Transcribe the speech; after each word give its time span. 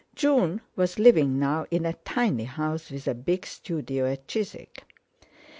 June 0.15 0.61
was 0.75 0.97
living 0.97 1.37
now 1.37 1.67
in 1.69 1.85
a 1.85 1.93
tiny 1.93 2.45
house 2.45 2.89
with 2.89 3.07
a 3.07 3.13
big 3.13 3.45
studio 3.45 4.11
at 4.11 4.27
Chiswick. 4.27 4.83